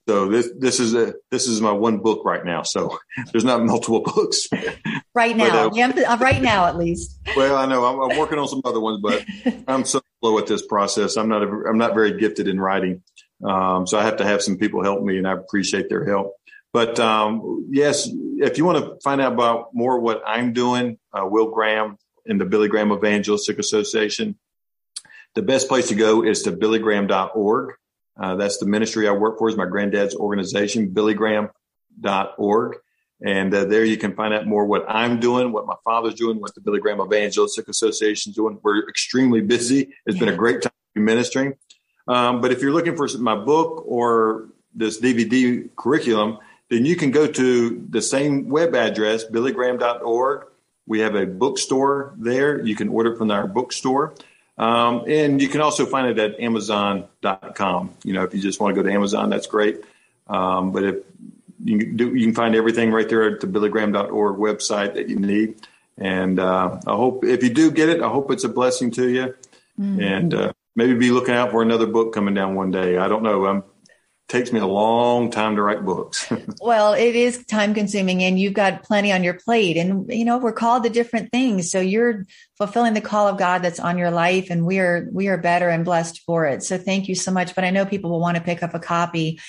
[0.08, 2.62] so this, this is a, this is my one book right now.
[2.62, 2.98] So
[3.32, 4.48] there's not multiple books
[5.14, 5.68] right now.
[5.68, 7.18] But, uh, yeah, right now, at least.
[7.36, 9.24] Well, I know I'm, I'm, working on some other ones, but
[9.68, 11.16] I'm so slow at this process.
[11.16, 13.02] I'm not, a, I'm not very gifted in writing.
[13.44, 16.34] Um, so I have to have some people help me and I appreciate their help.
[16.72, 21.26] But, um, yes, if you want to find out about more what I'm doing, uh,
[21.26, 24.38] Will Graham, and the Billy Graham Evangelistic Association.
[25.34, 27.74] The best place to go is to billygraham.org.
[28.20, 32.76] Uh, that's the ministry I work for is my granddad's organization, billygraham.org.
[33.22, 36.40] And uh, there you can find out more what I'm doing, what my father's doing,
[36.40, 38.58] what the Billy Graham Evangelistic Association is doing.
[38.62, 39.92] We're extremely busy.
[40.06, 40.26] It's yeah.
[40.26, 41.54] been a great time ministering.
[42.08, 46.38] Um, but if you're looking for my book or this DVD curriculum,
[46.70, 50.46] then you can go to the same web address, billygraham.org,
[50.90, 52.60] we have a bookstore there.
[52.66, 54.14] You can order from our bookstore.
[54.60, 57.94] Um, and you can also find it at Amazon.com.
[58.04, 59.82] You know, if you just want to go to Amazon, that's great.
[60.26, 60.96] Um, but if
[61.64, 65.16] you can, do, you can find everything right there at the billygraham.org website that you
[65.16, 65.66] need.
[65.96, 69.08] And uh, I hope if you do get it, I hope it's a blessing to
[69.08, 69.34] you.
[69.80, 70.00] Mm-hmm.
[70.02, 72.98] And uh, maybe be looking out for another book coming down one day.
[72.98, 73.46] I don't know.
[73.46, 73.64] I'm
[74.30, 76.32] takes me a long time to write books.
[76.60, 80.38] well, it is time consuming and you've got plenty on your plate and you know,
[80.38, 81.70] we're called to different things.
[81.70, 85.26] So you're fulfilling the call of God that's on your life and we are we
[85.26, 86.62] are better and blessed for it.
[86.62, 88.78] So thank you so much, but I know people will want to pick up a
[88.78, 89.40] copy.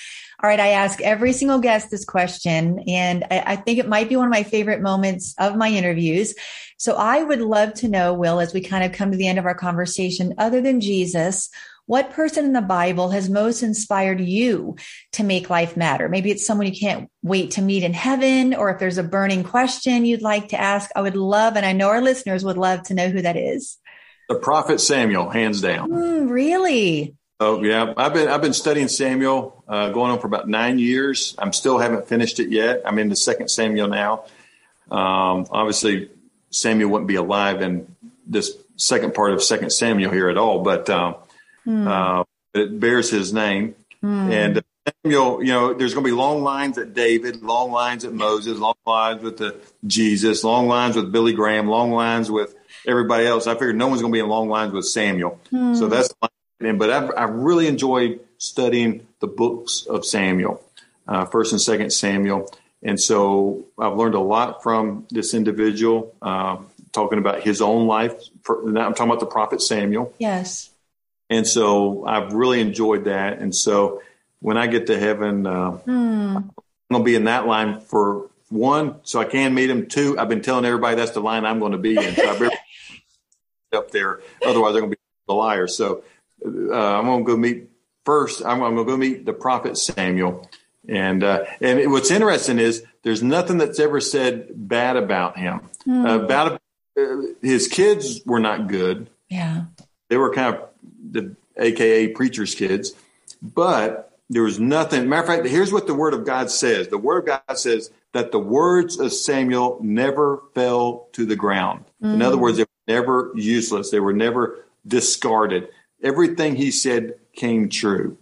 [0.43, 4.09] All right, I ask every single guest this question, and I, I think it might
[4.09, 6.33] be one of my favorite moments of my interviews.
[6.77, 9.37] So I would love to know, Will, as we kind of come to the end
[9.37, 11.51] of our conversation, other than Jesus,
[11.91, 14.77] what person in the Bible has most inspired you
[15.11, 16.07] to make life matter?
[16.07, 19.43] Maybe it's someone you can't wait to meet in heaven, or if there's a burning
[19.43, 22.83] question you'd like to ask, I would love, and I know our listeners would love
[22.83, 23.77] to know who that is.
[24.29, 25.91] The prophet Samuel, hands down.
[25.91, 27.13] Mm, really?
[27.41, 31.35] Oh yeah, I've been I've been studying Samuel uh, going on for about nine years.
[31.39, 32.83] I'm still haven't finished it yet.
[32.85, 34.23] I'm in the second Samuel now.
[34.89, 36.09] Um, obviously,
[36.51, 37.93] Samuel wouldn't be alive in
[38.25, 41.15] this second part of Second Samuel here at all, but um,
[41.71, 41.87] Mm.
[41.87, 43.75] Uh, it bears his name.
[44.03, 44.31] Mm.
[44.31, 44.63] And
[45.03, 48.57] Samuel, you know, there's going to be long lines at David, long lines at Moses,
[48.57, 49.55] long lines with the
[49.85, 52.55] Jesus, long lines with Billy Graham, long lines with
[52.87, 53.47] everybody else.
[53.47, 55.39] I figured no one's going to be in long lines with Samuel.
[55.51, 55.77] Mm.
[55.77, 56.09] So that's
[56.59, 60.63] and but I've, I really enjoyed studying the books of Samuel,
[61.07, 66.57] uh, First and Second Samuel, and so I've learned a lot from this individual, uh,
[66.91, 68.13] talking about his own life.
[68.43, 70.13] For, now I'm talking about the prophet Samuel.
[70.17, 70.70] Yes.
[71.31, 73.39] And so I've really enjoyed that.
[73.39, 74.03] And so
[74.41, 76.37] when I get to heaven, uh, hmm.
[76.37, 76.51] I'm
[76.91, 79.87] going to be in that line for one, so I can meet him.
[79.87, 82.15] Two, I've been telling everybody that's the line I'm going to be in.
[82.15, 82.55] So I better
[83.73, 84.19] up there.
[84.45, 85.67] Otherwise, they're going to be the liar.
[85.67, 86.03] So
[86.45, 87.69] uh, I'm going to go meet
[88.03, 90.49] first, I'm, I'm going to go meet the prophet Samuel.
[90.89, 95.61] And uh, and what's interesting is there's nothing that's ever said bad about him.
[95.87, 96.09] Mm.
[96.09, 96.61] Uh, about
[96.99, 99.07] uh, his kids were not good.
[99.29, 99.65] Yeah,
[100.09, 100.70] they were kind of
[101.11, 102.93] the AKA preachers' kids,
[103.41, 105.09] but there was nothing.
[105.09, 106.87] Matter of fact, here's what the Word of God says.
[106.87, 111.85] The Word of God says that the words of Samuel never fell to the ground.
[112.01, 112.13] Mm.
[112.15, 113.91] In other words, they were never useless.
[113.91, 115.67] They were never discarded.
[116.01, 118.17] Everything he said came true.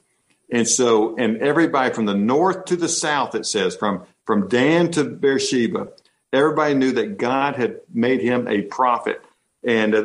[0.52, 4.92] And so, and everybody from the north to the south, it says, from, from Dan
[4.92, 5.90] to Beersheba,
[6.34, 9.24] everybody knew that God had made him a prophet.
[9.64, 10.04] And uh,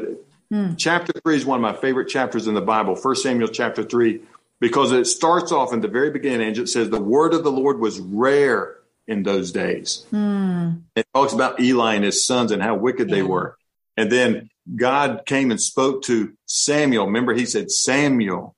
[0.54, 0.74] hmm.
[0.76, 4.22] chapter three is one of my favorite chapters in the Bible, First Samuel chapter three,
[4.60, 7.52] because it starts off in the very beginning and it says, the word of the
[7.52, 10.06] Lord was rare in those days.
[10.10, 10.70] Hmm.
[10.96, 13.16] It talks about Eli and his sons and how wicked yeah.
[13.16, 13.56] they were.
[13.96, 17.06] And then God came and spoke to Samuel.
[17.06, 18.56] Remember, he said, Samuel.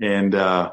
[0.00, 0.72] And, uh,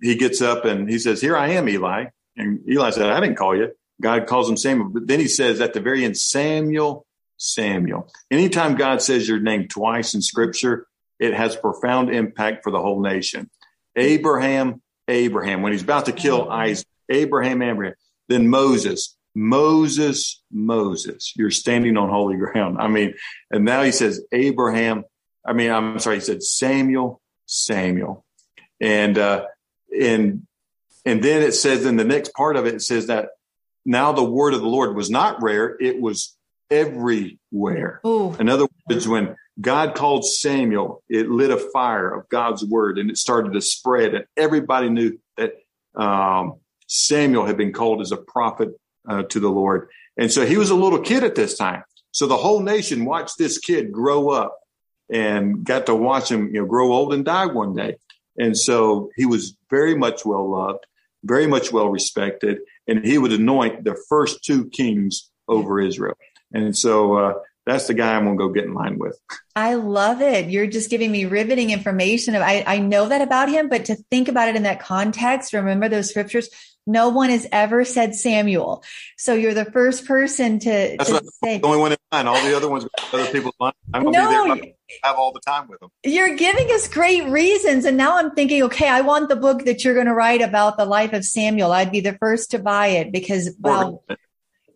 [0.00, 2.06] he gets up and he says, Here I am, Eli.
[2.36, 3.72] And Eli said, I didn't call you.
[4.00, 4.90] God calls him Samuel.
[4.90, 7.05] But then he says at the very end, Samuel,
[7.36, 8.10] Samuel.
[8.30, 10.86] Anytime God says your name twice in scripture,
[11.18, 13.50] it has profound impact for the whole nation.
[13.96, 15.62] Abraham, Abraham.
[15.62, 17.94] When he's about to kill Isaac, Abraham, Abraham.
[18.28, 21.32] Then Moses, Moses, Moses.
[21.36, 22.78] You're standing on holy ground.
[22.78, 23.14] I mean,
[23.50, 25.04] and now he says Abraham.
[25.44, 28.24] I mean, I'm sorry, he said Samuel, Samuel.
[28.80, 29.46] And uh,
[29.98, 30.46] and
[31.04, 33.28] and then it says in the next part of it, it says that
[33.84, 36.35] now the word of the Lord was not rare; it was
[36.70, 38.00] everywhere.
[38.06, 38.34] Ooh.
[38.38, 43.10] In other words, when God called Samuel, it lit a fire of God's word, and
[43.10, 45.54] it started to spread, and everybody knew that
[45.94, 48.70] um, Samuel had been called as a prophet
[49.08, 49.88] uh, to the Lord.
[50.16, 51.84] And so he was a little kid at this time.
[52.12, 54.58] So the whole nation watched this kid grow up
[55.12, 57.96] and got to watch him, you know, grow old and die one day.
[58.38, 60.86] And so he was very much well loved,
[61.24, 66.16] very much well respected, and he would anoint the first two kings over Israel.
[66.52, 67.34] And so uh,
[67.66, 69.18] that's the guy I'm going to go get in line with.
[69.56, 70.48] I love it.
[70.48, 72.34] You're just giving me riveting information.
[72.36, 75.88] I, I know that about him, but to think about it in that context, remember
[75.88, 76.48] those scriptures.
[76.86, 78.84] No one has ever said Samuel.
[79.16, 81.58] So you're the first person to, That's to say.
[81.58, 82.28] the only one in line.
[82.28, 83.72] All the other ones, other people's line.
[83.92, 84.72] I'm going to no, be there.
[85.02, 85.90] Have all the time with them.
[86.04, 87.86] You're giving us great reasons.
[87.86, 90.76] And now I'm thinking, okay, I want the book that you're going to write about
[90.76, 91.72] the life of Samuel.
[91.72, 94.04] I'd be the first to buy it because, well,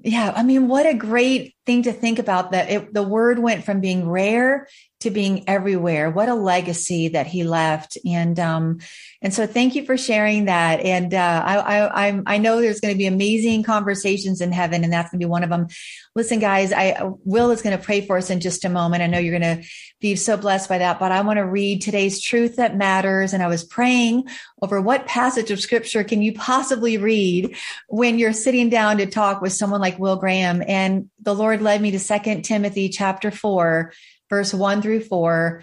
[0.03, 3.63] yeah, I mean, what a great thing to think about that it, the word went
[3.63, 4.67] from being rare
[5.01, 6.11] to being everywhere.
[6.11, 7.97] What a legacy that he left.
[8.05, 8.81] And, um,
[9.23, 10.81] and so thank you for sharing that.
[10.81, 14.85] And, uh, I, I, I'm, I know there's going to be amazing conversations in heaven
[14.85, 15.69] and that's going to be one of them.
[16.15, 19.03] Listen, guys, I, Will is going to pray for us in just a moment.
[19.03, 19.67] I know you're going to
[20.01, 23.33] be so blessed by that, but I want to read today's truth that matters.
[23.33, 24.29] And I was praying
[24.61, 27.57] over what passage of scripture can you possibly read
[27.89, 30.63] when you're sitting down to talk with someone like Will Graham?
[30.67, 33.93] And the Lord led me to second Timothy chapter four,
[34.29, 35.63] verse one through four,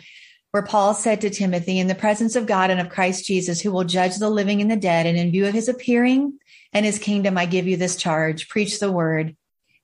[0.51, 3.71] where Paul said to Timothy, in the presence of God and of Christ Jesus, who
[3.71, 6.39] will judge the living and the dead, and in view of his appearing
[6.73, 9.35] and his kingdom, I give you this charge, preach the word,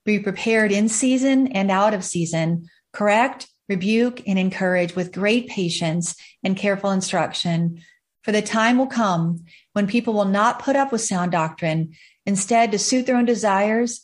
[0.05, 6.15] be prepared in season and out of season, correct, rebuke, and encourage with great patience
[6.43, 7.81] and careful instruction.
[8.23, 11.93] For the time will come when people will not put up with sound doctrine.
[12.25, 14.01] Instead, to suit their own desires,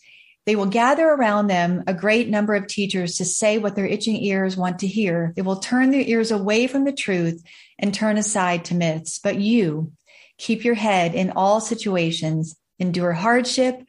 [0.49, 4.15] they will gather around them a great number of teachers to say what their itching
[4.15, 5.31] ears want to hear.
[5.35, 7.43] They will turn their ears away from the truth
[7.77, 9.19] and turn aside to myths.
[9.19, 9.91] But you
[10.39, 13.79] keep your head in all situations, endure hardship,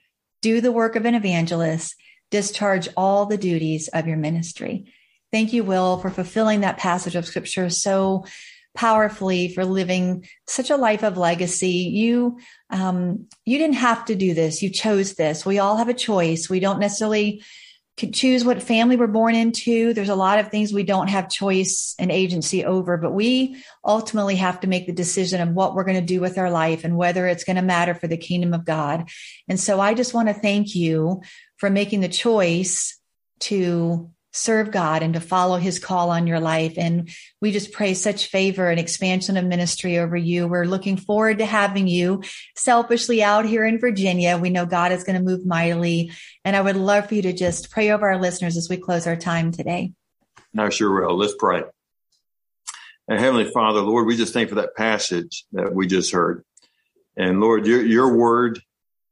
[0.43, 1.95] do the work of an evangelist,
[2.31, 4.93] discharge all the duties of your ministry.
[5.33, 8.27] Thank you, Will, for fulfilling that passage of scripture so
[8.75, 11.91] powerfully for living such a life of legacy.
[11.93, 12.39] You,
[12.71, 14.63] um, you didn't have to do this.
[14.63, 15.45] You chose this.
[15.45, 16.49] We all have a choice.
[16.49, 17.43] We don't necessarily
[18.13, 19.93] choose what family we're born into.
[19.93, 24.37] There's a lot of things we don't have choice and agency over, but we ultimately
[24.37, 26.97] have to make the decision of what we're going to do with our life and
[26.97, 29.11] whether it's going to matter for the kingdom of God.
[29.49, 31.23] And so I just want to thank you
[31.59, 32.99] for making the choice
[33.41, 36.75] to serve God and to follow his call on your life.
[36.77, 37.11] And
[37.41, 40.47] we just pray such favor and expansion of ministry over you.
[40.47, 42.23] We're looking forward to having you
[42.57, 44.39] selfishly out here in Virginia.
[44.39, 46.13] We know God is going to move mightily.
[46.45, 49.07] And I would love for you to just pray over our listeners as we close
[49.07, 49.93] our time today.
[50.57, 51.17] I sure will.
[51.17, 51.63] Let's pray.
[53.09, 56.45] And Heavenly Father, Lord, we just thank for that passage that we just heard.
[57.17, 58.61] And Lord, your, your word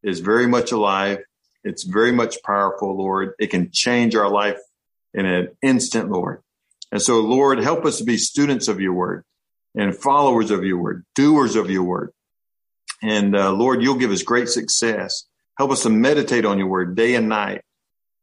[0.02, 1.18] is very much alive.
[1.64, 3.34] It's very much powerful, Lord.
[3.40, 4.58] It can change our life
[5.14, 6.42] in an instant, Lord.
[6.90, 9.24] And so, Lord, help us to be students of your word.
[9.74, 12.12] and followers of your word, doers of your word.
[13.02, 15.24] And uh, Lord, you'll give us great success.
[15.56, 17.62] Help us to meditate on your word day and night.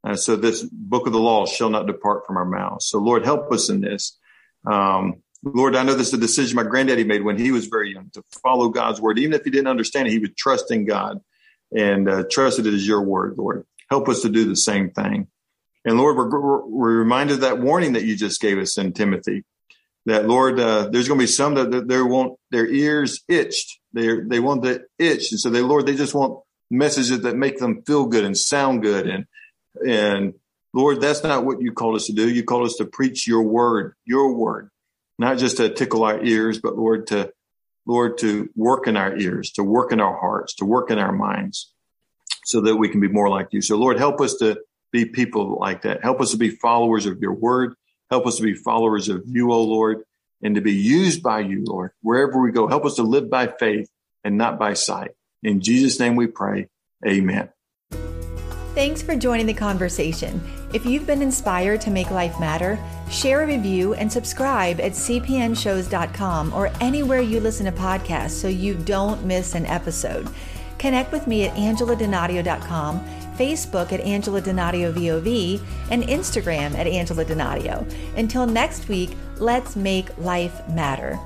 [0.03, 2.86] Uh, so this book of the law shall not depart from our mouths.
[2.88, 4.17] So Lord, help us in this.
[4.65, 7.93] Um, Lord, I know this is a decision my granddaddy made when he was very
[7.93, 9.19] young to follow God's word.
[9.19, 11.19] Even if he didn't understand it, he would trust in God
[11.75, 13.65] and uh, trusted it as your word, Lord.
[13.89, 15.27] Help us to do the same thing.
[15.86, 19.43] And Lord, we're, we're reminded of that warning that you just gave us in Timothy
[20.05, 23.79] that Lord, uh, there's going to be some that, that they want their ears itched.
[23.93, 27.57] They they want the itch, and so they Lord, they just want messages that make
[27.57, 29.07] them feel good and sound good.
[29.07, 29.25] And
[29.86, 30.33] and
[30.73, 32.29] Lord, that's not what you called us to do.
[32.29, 34.69] You called us to preach your word, your word,
[35.17, 37.31] not just to tickle our ears, but Lord to
[37.88, 41.13] Lord to work in our ears, to work in our hearts, to work in our
[41.13, 41.71] minds,
[42.43, 43.61] so that we can be more like you.
[43.61, 44.59] So Lord, help us to
[44.91, 46.03] be people like that.
[46.03, 47.75] Help us to be followers of your word.
[48.09, 50.03] Help us to be followers of you, O Lord,
[50.41, 52.67] and to be used by you, Lord, wherever we go.
[52.67, 53.89] Help us to live by faith
[54.23, 55.11] and not by sight.
[55.43, 56.67] In Jesus' name we pray.
[57.05, 57.49] Amen.
[58.75, 60.41] Thanks for joining the conversation.
[60.73, 62.77] If you've been inspired to make life matter,
[63.09, 68.73] share a review and subscribe at cpnshows.com or anywhere you listen to podcasts so you
[68.73, 70.27] don't miss an episode.
[70.77, 75.61] Connect with me at angeladonadio.com, Facebook at Angela Donadio VOV,
[75.91, 77.86] and Instagram at Angela Donadio.
[78.17, 81.19] Until next week, let's make life matter.